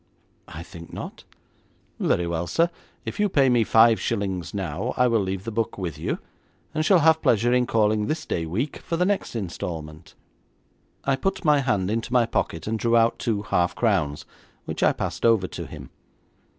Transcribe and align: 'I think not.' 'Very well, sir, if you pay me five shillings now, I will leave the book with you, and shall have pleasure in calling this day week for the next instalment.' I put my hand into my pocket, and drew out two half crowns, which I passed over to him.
'I 0.47 0.63
think 0.63 0.91
not.' 0.91 1.25
'Very 1.99 2.25
well, 2.25 2.47
sir, 2.47 2.71
if 3.05 3.19
you 3.19 3.29
pay 3.29 3.49
me 3.49 3.63
five 3.63 3.99
shillings 4.01 4.51
now, 4.51 4.95
I 4.97 5.05
will 5.07 5.19
leave 5.19 5.43
the 5.43 5.51
book 5.51 5.77
with 5.77 5.99
you, 5.99 6.17
and 6.73 6.83
shall 6.83 7.01
have 7.01 7.21
pleasure 7.21 7.53
in 7.53 7.67
calling 7.67 8.07
this 8.07 8.25
day 8.25 8.47
week 8.47 8.77
for 8.77 8.97
the 8.97 9.05
next 9.05 9.35
instalment.' 9.35 10.15
I 11.05 11.15
put 11.15 11.45
my 11.45 11.59
hand 11.59 11.91
into 11.91 12.13
my 12.13 12.25
pocket, 12.25 12.65
and 12.65 12.79
drew 12.79 12.97
out 12.97 13.19
two 13.19 13.43
half 13.43 13.75
crowns, 13.75 14.25
which 14.65 14.81
I 14.81 14.91
passed 14.91 15.23
over 15.23 15.45
to 15.49 15.67
him. 15.67 15.91